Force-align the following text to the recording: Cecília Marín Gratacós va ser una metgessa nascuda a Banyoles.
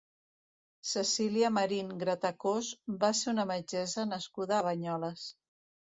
Cecília 0.91 1.51
Marín 1.57 1.93
Gratacós 2.03 2.71
va 3.05 3.11
ser 3.21 3.31
una 3.35 3.47
metgessa 3.53 4.07
nascuda 4.15 4.57
a 4.61 4.65
Banyoles. 4.71 5.29